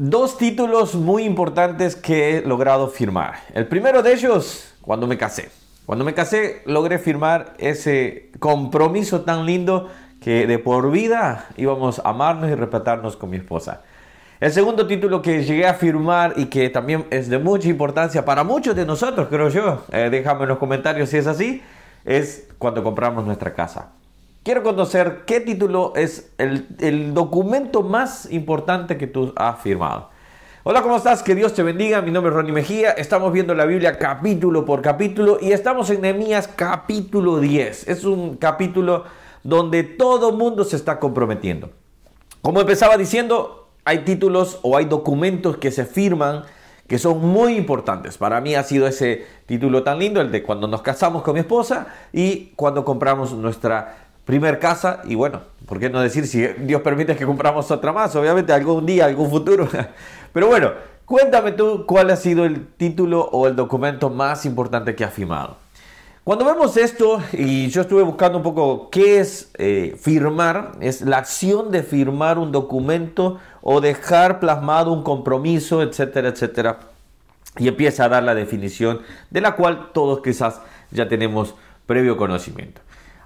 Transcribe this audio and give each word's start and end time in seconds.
dos 0.00 0.38
títulos 0.38 0.94
muy 0.94 1.24
importantes 1.24 1.94
que 1.94 2.38
he 2.38 2.40
logrado 2.40 2.88
firmar. 2.88 3.34
El 3.52 3.66
primero 3.66 4.02
de 4.02 4.14
ellos, 4.14 4.72
cuando 4.80 5.06
me 5.06 5.18
casé. 5.18 5.50
Cuando 5.84 6.06
me 6.06 6.14
casé 6.14 6.62
logré 6.64 6.98
firmar 6.98 7.52
ese 7.58 8.30
compromiso 8.38 9.22
tan 9.22 9.44
lindo 9.44 9.90
que 10.22 10.46
de 10.46 10.58
por 10.58 10.90
vida 10.90 11.48
íbamos 11.58 11.98
a 11.98 12.08
amarnos 12.08 12.48
y 12.48 12.54
respetarnos 12.54 13.14
con 13.14 13.28
mi 13.28 13.36
esposa. 13.36 13.82
El 14.40 14.50
segundo 14.52 14.86
título 14.86 15.20
que 15.20 15.44
llegué 15.44 15.66
a 15.66 15.74
firmar 15.74 16.32
y 16.36 16.46
que 16.46 16.70
también 16.70 17.04
es 17.10 17.28
de 17.28 17.38
mucha 17.38 17.68
importancia 17.68 18.24
para 18.24 18.42
muchos 18.42 18.74
de 18.74 18.86
nosotros, 18.86 19.28
creo 19.28 19.50
yo, 19.50 19.84
eh, 19.92 20.08
déjame 20.10 20.44
en 20.44 20.48
los 20.48 20.58
comentarios 20.58 21.10
si 21.10 21.18
es 21.18 21.26
así, 21.26 21.62
es 22.06 22.48
cuando 22.56 22.82
compramos 22.82 23.26
nuestra 23.26 23.52
casa. 23.52 23.90
Quiero 24.50 24.64
conocer 24.64 25.22
qué 25.26 25.38
título 25.38 25.92
es 25.94 26.32
el, 26.36 27.14
documento 27.14 27.84
más 27.84 28.28
importante 28.32 28.98
que 28.98 29.06
tú 29.06 29.32
has 29.36 29.60
firmado. 29.60 30.08
Hola, 30.64 30.82
¿cómo 30.82 30.96
estás? 30.96 31.22
Que 31.22 31.36
Dios 31.36 31.54
te 31.54 31.62
bendiga. 31.62 32.02
Mi 32.02 32.10
nombre 32.10 32.30
es 32.30 32.34
Ronnie 32.34 32.52
Mejía. 32.52 32.90
Estamos 32.90 33.32
viendo 33.32 33.54
la 33.54 33.64
Biblia 33.64 33.96
capítulo 33.96 34.64
por 34.64 34.82
capítulo 34.82 35.38
y 35.40 35.52
estamos 35.52 35.88
en 35.90 36.00
Nehemías 36.00 36.48
capítulo 36.48 37.38
10. 37.38 37.86
Es 37.86 38.02
un 38.02 38.38
capítulo 38.38 39.04
donde 39.44 39.84
todo 39.84 40.32
mundo 40.32 40.64
se 40.64 40.74
está 40.74 40.98
comprometiendo. 40.98 41.70
Como 42.42 42.60
empezaba 42.60 42.96
diciendo, 42.96 43.68
hay 43.84 43.98
títulos 44.00 44.58
o 44.62 44.76
hay 44.76 44.86
documentos 44.86 45.58
que 45.58 45.70
se 45.70 45.84
firman 45.84 46.42
que 46.88 46.98
son 46.98 47.24
muy 47.24 47.54
importantes. 47.54 48.18
Para 48.18 48.40
mí 48.40 48.56
ha 48.56 48.64
sido 48.64 48.88
ese 48.88 49.24
título 49.46 49.84
tan 49.84 50.00
lindo, 50.00 50.20
el 50.20 50.32
de 50.32 50.42
cuando 50.42 50.66
nos 50.66 50.82
casamos 50.82 51.22
con 51.22 51.34
mi 51.34 51.38
esposa 51.38 51.86
y 52.12 52.46
cuando 52.56 52.84
compramos 52.84 53.32
nuestra 53.32 54.09
primer 54.24 54.58
casa 54.58 55.00
y 55.04 55.14
bueno, 55.14 55.42
¿por 55.66 55.78
qué 55.78 55.90
no 55.90 56.00
decir 56.00 56.26
si 56.26 56.46
Dios 56.46 56.82
permite 56.82 57.16
que 57.16 57.26
compramos 57.26 57.70
otra 57.70 57.92
más? 57.92 58.14
Obviamente 58.16 58.52
algún 58.52 58.86
día, 58.86 59.06
algún 59.06 59.30
futuro. 59.30 59.68
Pero 60.32 60.46
bueno, 60.46 60.72
cuéntame 61.04 61.52
tú 61.52 61.84
cuál 61.86 62.10
ha 62.10 62.16
sido 62.16 62.44
el 62.44 62.66
título 62.68 63.28
o 63.32 63.46
el 63.46 63.56
documento 63.56 64.10
más 64.10 64.44
importante 64.46 64.94
que 64.94 65.04
has 65.04 65.12
firmado. 65.12 65.56
Cuando 66.22 66.44
vemos 66.44 66.76
esto, 66.76 67.20
y 67.32 67.68
yo 67.70 67.80
estuve 67.80 68.02
buscando 68.02 68.38
un 68.38 68.44
poco 68.44 68.90
qué 68.90 69.20
es 69.20 69.50
eh, 69.58 69.96
firmar, 69.98 70.72
es 70.80 71.00
la 71.00 71.16
acción 71.16 71.70
de 71.70 71.82
firmar 71.82 72.38
un 72.38 72.52
documento 72.52 73.38
o 73.62 73.80
dejar 73.80 74.38
plasmado 74.38 74.92
un 74.92 75.02
compromiso, 75.02 75.82
etcétera, 75.82 76.28
etcétera. 76.28 76.78
Y 77.56 77.68
empieza 77.68 78.04
a 78.04 78.08
dar 78.10 78.22
la 78.22 78.34
definición 78.34 79.00
de 79.30 79.40
la 79.40 79.56
cual 79.56 79.90
todos 79.92 80.20
quizás 80.20 80.60
ya 80.90 81.08
tenemos 81.08 81.54
previo 81.86 82.16
conocimiento. 82.16 82.82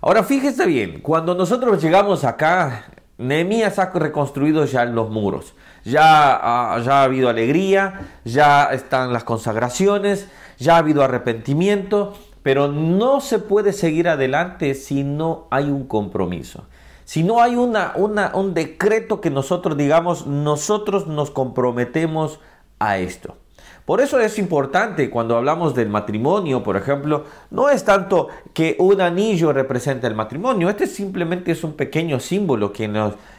Ahora 0.06 0.22
fíjese 0.22 0.66
bien, 0.66 1.00
cuando 1.00 1.34
nosotros 1.34 1.82
llegamos 1.82 2.24
acá, 2.24 2.84
Nehemías 3.16 3.78
ha 3.78 3.86
reconstruido 3.86 4.66
ya 4.66 4.84
los 4.84 5.08
muros. 5.08 5.54
Ya, 5.82 6.34
ha 6.34 7.02
habido 7.02 7.30
alegría, 7.30 8.18
ya 8.22 8.64
están 8.64 9.14
las 9.14 9.24
consagraciones, 9.24 10.28
ya 10.58 10.74
ha 10.74 10.78
habido 10.80 11.02
arrepentimiento, 11.02 12.12
pero 12.42 12.68
no 12.68 13.22
se 13.22 13.38
puede 13.38 13.72
seguir 13.72 14.10
adelante 14.10 14.74
si 14.74 15.04
no 15.04 15.48
hay 15.50 15.70
un 15.70 15.86
compromiso. 15.86 16.66
Si 17.06 17.22
no 17.22 17.40
hay 17.40 17.56
una, 17.56 17.94
un 17.96 18.52
decreto 18.52 19.22
que 19.22 19.30
nosotros 19.30 19.74
digamos, 19.78 20.26
nosotros 20.26 21.06
nos 21.06 21.30
comprometemos 21.30 22.40
a 22.78 22.98
esto. 22.98 23.38
Por 23.84 24.00
eso 24.00 24.18
es 24.18 24.38
importante 24.38 25.10
cuando 25.10 25.36
hablamos 25.36 25.74
del 25.74 25.90
matrimonio, 25.90 26.62
por 26.62 26.78
ejemplo, 26.78 27.24
no 27.50 27.68
es 27.68 27.84
tanto 27.84 28.28
que 28.54 28.76
un 28.78 29.02
anillo 29.02 29.52
represente 29.52 30.06
el 30.06 30.14
matrimonio, 30.14 30.70
este 30.70 30.86
simplemente 30.86 31.52
es 31.52 31.62
un 31.64 31.74
pequeño 31.74 32.18
símbolo 32.18 32.72
que 32.72 32.84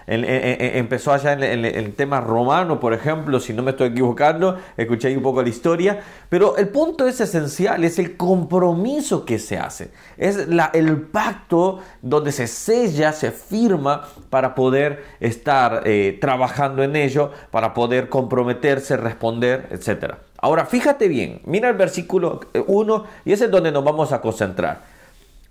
empezó 0.06 1.14
allá 1.14 1.34
en 1.34 1.66
el, 1.66 1.94
tema 1.96 2.22
romano, 2.22 2.80
por 2.80 2.94
ejemplo, 2.94 3.40
si 3.40 3.54
no 3.54 3.64
me 3.64 3.72
estoy 3.72 3.88
equivocando, 3.88 4.60
escuché 4.78 5.08
ahí 5.08 5.16
un 5.16 5.24
poco 5.24 5.42
la 5.42 5.50
historia, 5.50 6.00
pero 6.30 6.58
el 6.58 6.68
punto 6.68 7.08
es 7.08 7.20
esencial, 7.20 7.84
es 7.84 7.98
el 7.98 8.16
compromiso 8.16 9.26
que 9.26 9.40
se 9.40 9.58
hace, 9.58 9.90
es 10.16 10.38
el 10.74 11.02
pacto 11.02 11.80
donde 12.04 12.32
se 12.32 12.46
sella, 12.46 13.14
se 13.14 13.32
firma 13.32 14.04
para 14.30 14.54
poder 14.54 15.06
estar 15.20 15.82
eh, 15.86 16.20
trabajando 16.22 16.84
en 16.84 16.96
ello, 16.96 17.32
para 17.50 17.74
poder 17.74 18.10
comprometerse, 18.10 18.96
responder, 18.96 19.70
etc. 19.72 20.18
Ahora, 20.46 20.68
fíjate 20.68 21.08
bien, 21.08 21.42
mira 21.46 21.70
el 21.70 21.76
versículo 21.76 22.40
1 22.68 22.96
eh, 22.96 23.10
y 23.26 23.32
ese 23.32 23.46
es 23.46 23.52
donde 23.52 23.72
nos 23.72 23.84
vamos 23.84 24.12
a 24.12 24.22
concentrar. 24.22 24.84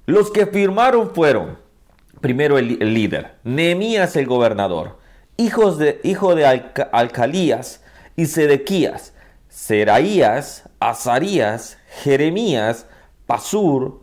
Los 0.06 0.31
que 0.31 0.47
firmaron 0.47 1.10
fueron 1.10 1.59
primero 2.21 2.59
el, 2.59 2.78
líder, 2.94 3.34
Nehemías 3.43 4.15
el 4.15 4.27
gobernador, 4.27 4.99
hijos 5.37 5.78
de, 5.78 6.00
hijo 6.04 6.37
de 6.37 6.47
Alcalías 6.47 7.83
y 8.15 8.27
Sedequías, 8.27 9.15
Seraías, 9.49 10.69
Azarías, 10.78 11.77
Jeremías, 12.04 12.87
Pasur, 13.27 14.00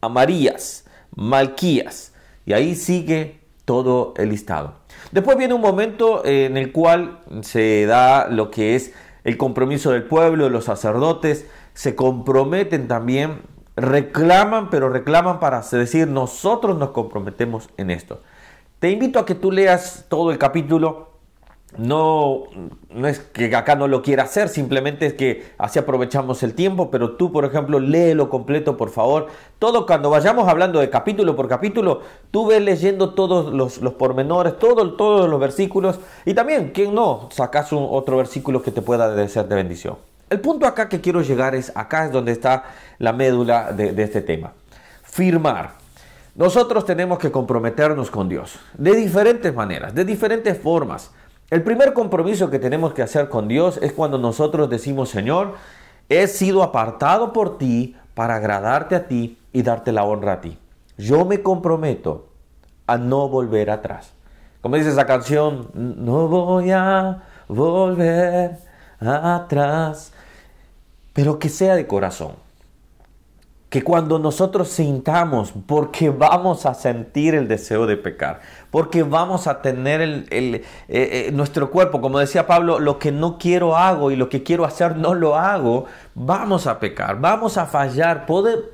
Amarías, 0.00 0.86
Malquías. 1.14 2.14
Y 2.46 2.54
ahí 2.54 2.76
sigue 2.76 3.40
todo 3.66 4.14
el 4.16 4.30
listado. 4.30 4.76
Después 5.12 5.36
viene 5.36 5.52
un 5.52 5.60
momento 5.60 6.24
en 6.24 6.56
el 6.56 6.72
cual 6.72 7.20
se 7.42 7.84
da 7.84 8.26
lo 8.26 8.50
que 8.50 8.74
es 8.74 8.94
el 9.24 9.36
compromiso 9.36 9.90
del 9.92 10.04
pueblo, 10.04 10.48
los 10.48 10.64
sacerdotes, 10.64 11.46
se 11.74 11.94
comprometen 11.94 12.88
también 12.88 13.42
reclaman, 13.76 14.70
pero 14.70 14.88
reclaman 14.88 15.40
para 15.40 15.62
decir 15.62 16.08
nosotros 16.08 16.78
nos 16.78 16.90
comprometemos 16.90 17.70
en 17.76 17.90
esto. 17.90 18.20
Te 18.78 18.90
invito 18.90 19.18
a 19.18 19.26
que 19.26 19.34
tú 19.34 19.52
leas 19.52 20.06
todo 20.08 20.30
el 20.30 20.38
capítulo. 20.38 21.09
No, 21.78 22.44
no 22.90 23.06
es 23.06 23.20
que 23.20 23.54
acá 23.54 23.76
no 23.76 23.86
lo 23.86 24.02
quiera 24.02 24.24
hacer, 24.24 24.48
simplemente 24.48 25.06
es 25.06 25.14
que 25.14 25.52
así 25.56 25.78
aprovechamos 25.78 26.42
el 26.42 26.54
tiempo, 26.54 26.90
pero 26.90 27.12
tú, 27.12 27.32
por 27.32 27.44
ejemplo, 27.44 27.78
léelo 27.78 28.28
completo, 28.28 28.76
por 28.76 28.90
favor. 28.90 29.28
Todo, 29.58 29.86
cuando 29.86 30.10
vayamos 30.10 30.48
hablando 30.48 30.80
de 30.80 30.90
capítulo 30.90 31.36
por 31.36 31.48
capítulo, 31.48 32.00
tú 32.30 32.48
ves 32.48 32.60
leyendo 32.60 33.14
todos 33.14 33.52
los, 33.52 33.78
los 33.78 33.94
pormenores, 33.94 34.58
todo, 34.58 34.94
todos 34.94 35.30
los 35.30 35.38
versículos, 35.38 36.00
y 36.24 36.34
también, 36.34 36.72
¿quién 36.74 36.94
no? 36.94 37.28
Sacas 37.30 37.72
un, 37.72 37.86
otro 37.88 38.16
versículo 38.16 38.62
que 38.62 38.72
te 38.72 38.82
pueda 38.82 39.28
ser 39.28 39.46
de 39.46 39.54
bendición. 39.54 40.10
El 40.30 40.40
punto 40.40 40.64
acá 40.64 40.88
que 40.88 41.00
quiero 41.00 41.22
llegar 41.22 41.56
es, 41.56 41.72
acá 41.76 42.06
es 42.06 42.12
donde 42.12 42.30
está 42.30 42.62
la 42.98 43.12
médula 43.12 43.72
de, 43.72 44.00
este 44.00 44.22
tema. 44.22 44.52
Firmar. 45.02 45.72
Nosotros 46.36 46.84
tenemos 46.84 47.18
que 47.18 47.32
comprometernos 47.32 48.12
con 48.12 48.28
Dios 48.28 48.56
de 48.78 48.94
diferentes 48.94 49.52
maneras, 49.52 49.92
de 49.92 50.04
diferentes 50.04 50.56
formas. 50.56 51.10
El 51.50 51.62
primer 51.62 51.92
compromiso 51.92 52.48
que 52.48 52.58
tenemos 52.58 52.94
que 52.94 53.02
hacer 53.02 53.28
con 53.28 53.48
Dios 53.48 53.78
es 53.82 53.92
cuando 53.92 54.18
nosotros 54.18 54.70
decimos, 54.70 55.10
Señor, 55.10 55.54
he 56.08 56.26
sido 56.28 56.62
apartado 56.62 57.32
por 57.32 57.58
ti 57.58 57.96
para 58.14 58.36
agradarte 58.36 58.94
a 58.94 59.08
ti 59.08 59.38
y 59.52 59.62
darte 59.62 59.92
la 59.92 60.04
honra 60.04 60.34
a 60.34 60.40
ti. 60.40 60.58
Yo 60.96 61.24
me 61.24 61.42
comprometo 61.42 62.28
a 62.86 62.96
no 62.98 63.28
volver 63.28 63.70
atrás. 63.70 64.12
Como 64.60 64.76
dice 64.76 64.90
esa 64.90 65.06
canción, 65.06 65.70
no 65.74 66.28
voy 66.28 66.70
a 66.70 67.22
volver 67.48 68.58
atrás 69.00 70.12
pero 71.12 71.38
que 71.38 71.48
sea 71.48 71.74
de 71.74 71.86
corazón. 71.86 72.32
Que 73.70 73.82
cuando 73.82 74.18
nosotros 74.18 74.68
sintamos, 74.68 75.54
porque 75.66 76.10
vamos 76.10 76.66
a 76.66 76.74
sentir 76.74 77.34
el 77.34 77.46
deseo 77.46 77.86
de 77.86 77.96
pecar, 77.96 78.40
porque 78.70 79.04
vamos 79.04 79.46
a 79.46 79.62
tener 79.62 80.00
eh, 80.02 80.62
eh, 80.88 81.30
nuestro 81.32 81.70
cuerpo, 81.70 82.00
como 82.00 82.18
decía 82.18 82.48
Pablo, 82.48 82.80
lo 82.80 82.98
que 82.98 83.12
no 83.12 83.38
quiero 83.38 83.76
hago 83.76 84.10
y 84.10 84.16
lo 84.16 84.28
que 84.28 84.42
quiero 84.42 84.64
hacer 84.64 84.96
no 84.96 85.14
lo 85.14 85.36
hago, 85.36 85.86
vamos 86.14 86.66
a 86.66 86.80
pecar, 86.80 87.20
vamos 87.20 87.56
a 87.58 87.66
fallar, 87.66 88.26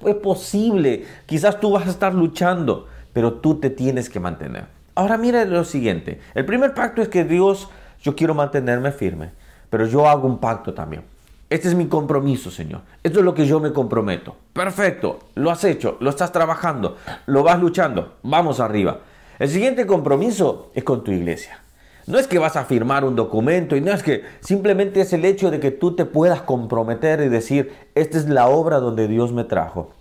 es 0.07 0.15
posible, 0.17 1.05
quizás 1.27 1.61
tú 1.61 1.73
vas 1.73 1.87
a 1.87 1.91
estar 1.91 2.15
luchando, 2.15 2.87
pero 3.13 3.35
tú 3.35 3.61
te 3.61 3.69
tienes 3.69 4.09
que 4.09 4.19
mantener. 4.19 4.65
Ahora 4.95 5.19
mira 5.19 5.45
lo 5.45 5.65
siguiente, 5.65 6.21
el 6.35 6.47
primer 6.47 6.73
pacto 6.73 7.03
es 7.03 7.09
que 7.09 7.25
Dios, 7.25 7.69
yo 8.01 8.17
quiero 8.17 8.35
mantenerme 8.35 8.93
firme, 8.93 9.33
pero 9.69 9.87
yo 9.87 10.09
hago 10.09 10.27
un 10.27 10.39
pacto 10.39 10.73
también. 10.73 11.05
Este 11.49 11.69
es 11.69 11.77
mi 11.77 11.87
compromiso, 11.87 12.51
Señor. 12.51 12.81
Esto 13.05 13.21
es 13.21 13.25
lo 13.25 13.33
que 13.33 13.47
yo 13.47 13.61
me 13.61 13.73
comprometo. 13.73 14.35
Perfecto, 14.53 15.21
lo 15.37 15.53
has 15.53 15.63
hecho, 15.63 15.97
lo 16.01 16.11
estás 16.11 16.33
trabajando, 16.33 16.97
lo 17.27 17.45
vas 17.45 17.61
luchando. 17.61 18.17
Vamos 18.25 18.59
arriba. 18.59 19.01
El 19.39 19.49
siguiente 19.49 19.87
compromiso 19.87 20.73
es 20.75 20.83
con 20.83 21.05
tu 21.05 21.13
iglesia. 21.13 21.61
No 22.09 22.19
es 22.19 22.27
que 22.27 22.41
vas 22.41 22.57
a 22.57 22.65
firmar 22.65 23.05
un 23.05 23.15
documento 23.15 23.77
y 23.77 23.81
no 23.81 23.93
es 23.93 24.03
que 24.03 24.23
simplemente 24.41 25.01
es 25.01 25.13
el 25.13 25.25
hecho 25.25 25.51
de 25.51 25.61
que 25.61 25.71
tú 25.71 25.95
te 25.95 26.05
puedas 26.05 26.43
comprometer 26.43 27.21
y 27.21 27.29
decir, 27.29 27.73
esta 27.95 28.19
es 28.19 28.29
la 28.29 28.49
obra 28.49 28.79
donde 28.81 29.07
Dios 29.07 29.33
me 29.33 29.45
trajo. 29.45 29.93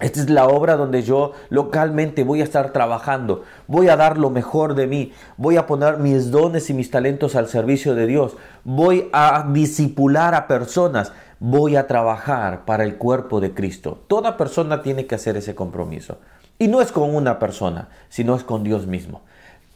Esta 0.00 0.20
es 0.20 0.30
la 0.30 0.46
obra 0.46 0.76
donde 0.76 1.02
yo 1.02 1.32
localmente 1.50 2.24
voy 2.24 2.40
a 2.40 2.44
estar 2.44 2.72
trabajando, 2.72 3.44
voy 3.66 3.88
a 3.88 3.96
dar 3.96 4.16
lo 4.16 4.30
mejor 4.30 4.74
de 4.74 4.86
mí, 4.86 5.12
voy 5.36 5.58
a 5.58 5.66
poner 5.66 5.98
mis 5.98 6.30
dones 6.30 6.70
y 6.70 6.74
mis 6.74 6.90
talentos 6.90 7.36
al 7.36 7.48
servicio 7.48 7.94
de 7.94 8.06
Dios, 8.06 8.36
voy 8.64 9.10
a 9.12 9.46
disipular 9.52 10.34
a 10.34 10.46
personas, 10.46 11.12
voy 11.38 11.76
a 11.76 11.86
trabajar 11.86 12.64
para 12.64 12.84
el 12.84 12.96
cuerpo 12.96 13.40
de 13.40 13.52
Cristo. 13.52 14.02
Toda 14.06 14.38
persona 14.38 14.80
tiene 14.80 15.06
que 15.06 15.16
hacer 15.16 15.36
ese 15.36 15.54
compromiso. 15.54 16.18
Y 16.58 16.68
no 16.68 16.80
es 16.80 16.92
con 16.92 17.14
una 17.14 17.38
persona, 17.38 17.88
sino 18.08 18.34
es 18.34 18.44
con 18.44 18.64
Dios 18.64 18.86
mismo. 18.86 19.22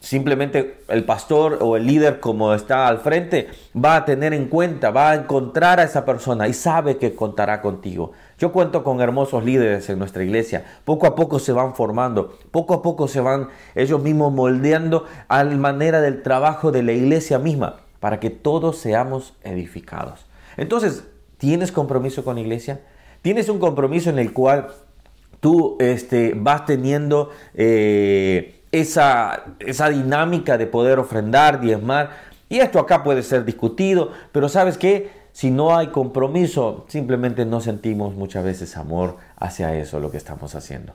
Simplemente 0.05 0.81
el 0.87 1.03
pastor 1.03 1.57
o 1.61 1.75
el 1.75 1.87
líder 1.87 2.19
como 2.19 2.53
está 2.53 2.87
al 2.87 2.99
frente 2.99 3.47
va 3.75 3.95
a 3.95 4.05
tener 4.05 4.35
en 4.35 4.49
cuenta, 4.49 4.91
va 4.91 5.09
a 5.09 5.15
encontrar 5.15 5.79
a 5.79 5.83
esa 5.83 6.05
persona 6.05 6.47
y 6.47 6.53
sabe 6.53 6.97
que 6.97 7.15
contará 7.15 7.59
contigo. 7.59 8.11
Yo 8.37 8.51
cuento 8.51 8.83
con 8.83 9.01
hermosos 9.01 9.43
líderes 9.43 9.89
en 9.89 9.97
nuestra 9.97 10.23
iglesia. 10.23 10.63
Poco 10.85 11.07
a 11.07 11.15
poco 11.15 11.39
se 11.39 11.53
van 11.53 11.73
formando, 11.73 12.37
poco 12.51 12.75
a 12.75 12.83
poco 12.83 13.07
se 13.07 13.19
van 13.19 13.49
ellos 13.73 13.99
mismos 13.99 14.31
moldeando 14.31 15.05
a 15.27 15.43
la 15.43 15.55
manera 15.55 16.01
del 16.01 16.21
trabajo 16.21 16.71
de 16.71 16.83
la 16.83 16.91
iglesia 16.91 17.39
misma 17.39 17.77
para 17.99 18.19
que 18.19 18.29
todos 18.29 18.77
seamos 18.77 19.33
edificados. 19.43 20.27
Entonces, 20.55 21.05
¿tienes 21.39 21.71
compromiso 21.71 22.23
con 22.23 22.35
la 22.35 22.41
iglesia? 22.41 22.81
¿Tienes 23.23 23.49
un 23.49 23.57
compromiso 23.57 24.11
en 24.11 24.19
el 24.19 24.33
cual 24.33 24.67
tú 25.39 25.77
este, 25.79 26.33
vas 26.35 26.67
teniendo... 26.67 27.31
Eh, 27.55 28.51
esa, 28.79 29.43
esa 29.59 29.89
dinámica 29.89 30.57
de 30.57 30.67
poder 30.67 30.99
ofrendar, 30.99 31.59
diezmar. 31.59 32.11
Y 32.49 32.59
esto 32.59 32.79
acá 32.79 33.03
puede 33.03 33.23
ser 33.23 33.45
discutido, 33.45 34.11
pero 34.31 34.49
sabes 34.49 34.77
que 34.77 35.11
si 35.31 35.51
no 35.51 35.75
hay 35.75 35.87
compromiso, 35.87 36.85
simplemente 36.87 37.45
no 37.45 37.59
sentimos 37.59 38.15
muchas 38.15 38.43
veces 38.43 38.77
amor 38.77 39.17
hacia 39.37 39.75
eso, 39.75 39.99
lo 39.99 40.09
que 40.09 40.17
estamos 40.17 40.55
haciendo. 40.55 40.93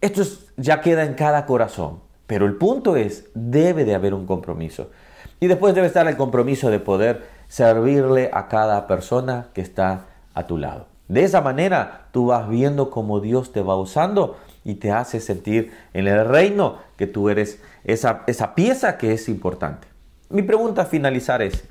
Esto 0.00 0.22
ya 0.56 0.80
queda 0.80 1.04
en 1.04 1.14
cada 1.14 1.46
corazón, 1.46 2.00
pero 2.26 2.46
el 2.46 2.56
punto 2.56 2.96
es, 2.96 3.26
debe 3.34 3.84
de 3.84 3.94
haber 3.94 4.12
un 4.12 4.26
compromiso. 4.26 4.90
Y 5.38 5.46
después 5.46 5.74
debe 5.74 5.86
estar 5.86 6.06
el 6.08 6.16
compromiso 6.16 6.70
de 6.70 6.80
poder 6.80 7.26
servirle 7.48 8.30
a 8.32 8.48
cada 8.48 8.86
persona 8.86 9.48
que 9.52 9.60
está 9.60 10.06
a 10.34 10.46
tu 10.46 10.58
lado. 10.58 10.86
De 11.08 11.22
esa 11.22 11.40
manera 11.40 12.08
tú 12.10 12.26
vas 12.26 12.48
viendo 12.48 12.90
cómo 12.90 13.20
Dios 13.20 13.52
te 13.52 13.62
va 13.62 13.76
usando 13.76 14.36
y 14.64 14.74
te 14.74 14.90
hace 14.90 15.20
sentir 15.20 15.72
en 15.94 16.08
el 16.08 16.26
reino 16.26 16.78
que 16.96 17.06
tú 17.06 17.28
eres 17.28 17.62
esa, 17.84 18.24
esa 18.26 18.54
pieza 18.54 18.98
que 18.98 19.12
es 19.12 19.28
importante. 19.28 19.86
Mi 20.28 20.42
pregunta 20.42 20.82
a 20.82 20.86
finalizar 20.86 21.42
es, 21.42 21.64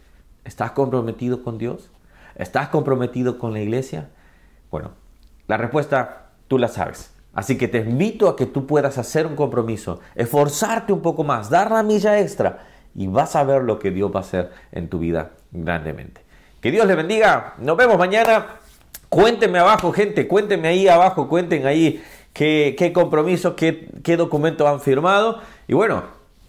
¿estás 0.46 0.72
comprometido 0.72 1.44
con 1.44 1.58
Dios? 1.58 1.90
¿Estás 2.36 2.70
comprometido 2.70 3.38
con 3.38 3.52
la 3.52 3.60
iglesia? 3.60 4.10
Bueno, 4.72 4.92
la 5.48 5.58
respuesta 5.58 6.28
tú 6.48 6.58
la 6.58 6.70
sabes. 6.70 7.12
Así 7.34 7.58
que 7.58 7.68
te 7.68 7.80
invito 7.80 8.30
a 8.30 8.38
que 8.38 8.46
tú 8.46 8.66
puedas 8.66 8.98
hacer 8.98 9.28
un 9.28 9.36
compromiso, 9.36 10.00
esforzarte 10.16 10.94
un 10.94 11.02
poco 11.02 11.26
más, 11.26 11.50
dar 11.50 11.70
la 11.70 11.84
milla 11.84 12.18
extra 12.20 12.66
y 12.96 13.08
vas 13.08 13.36
a 13.36 13.44
ver 13.44 13.64
lo 13.64 13.78
que 13.78 13.92
Dios 13.92 14.10
va 14.10 14.22
a 14.22 14.24
hacer 14.24 14.52
en 14.72 14.90
tu 14.90 15.00
vida 15.00 15.32
grandemente. 15.52 16.22
Que 16.62 16.72
Dios 16.72 16.88
le 16.88 16.96
bendiga. 16.96 17.56
Nos 17.58 17.76
vemos 17.76 17.98
mañana. 17.98 18.46
Cuéntenme 19.16 19.60
abajo, 19.60 19.94
gente. 19.94 20.28
Cuéntenme 20.28 20.68
ahí 20.68 20.90
abajo. 20.90 21.30
Cuenten 21.30 21.66
ahí 21.66 22.04
qué, 22.34 22.76
qué 22.78 22.92
compromiso, 22.92 23.56
qué, 23.56 23.88
qué 24.04 24.18
documentos 24.18 24.68
han 24.68 24.82
firmado. 24.82 25.40
Y 25.70 25.74
bueno, 25.74 26.04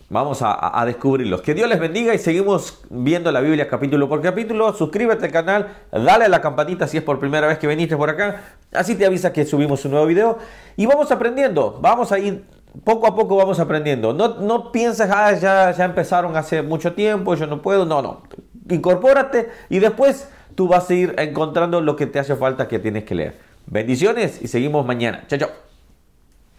vamos 0.08 0.40
a, 0.42 0.82
descubrirlos. 0.84 1.42
Que 1.42 1.54
Dios 1.54 1.68
les 1.68 1.78
bendiga 1.78 2.12
y 2.12 2.18
seguimos 2.18 2.80
viendo 2.90 3.30
la 3.30 3.40
Biblia 3.40 3.68
capítulo 3.68 4.08
por 4.08 4.20
capítulo. 4.20 4.72
Suscríbete 4.72 5.26
al 5.26 5.30
canal, 5.30 5.76
dale 5.92 6.24
a 6.24 6.28
la 6.28 6.40
campanita 6.40 6.88
si 6.88 6.96
es 6.96 7.04
por 7.04 7.20
primera 7.20 7.46
vez 7.46 7.58
que 7.58 7.68
viniste 7.68 7.96
por 7.96 8.10
acá. 8.10 8.56
Así 8.72 8.96
te 8.96 9.06
avisa 9.06 9.32
que 9.32 9.44
subimos 9.44 9.84
un 9.84 9.92
nuevo 9.92 10.06
video. 10.06 10.38
Y 10.76 10.86
vamos 10.86 11.12
aprendiendo, 11.12 11.78
vamos 11.80 12.10
a 12.10 12.18
ir 12.18 12.46
poco 12.82 13.06
a 13.06 13.14
poco 13.14 13.36
vamos 13.36 13.60
aprendiendo. 13.60 14.12
No, 14.12 14.40
no 14.40 14.72
pienses, 14.72 15.08
ah, 15.08 15.32
ya, 15.34 15.70
ya 15.70 15.84
empezaron 15.84 16.36
hace 16.36 16.62
mucho 16.62 16.94
tiempo, 16.94 17.36
yo 17.36 17.46
no 17.46 17.62
puedo. 17.62 17.86
No, 17.86 18.02
no. 18.02 18.22
Incorpórate 18.68 19.50
y 19.68 19.78
después 19.78 20.28
tú 20.56 20.66
vas 20.66 20.90
a 20.90 20.94
ir 20.94 21.14
encontrando 21.18 21.80
lo 21.80 21.94
que 21.94 22.06
te 22.06 22.18
hace 22.18 22.34
falta 22.34 22.66
que 22.66 22.80
tienes 22.80 23.04
que 23.04 23.14
leer. 23.14 23.34
Bendiciones 23.66 24.42
y 24.42 24.48
seguimos 24.48 24.84
mañana. 24.84 25.24
Chao, 25.28 25.38
chao. 25.38 25.65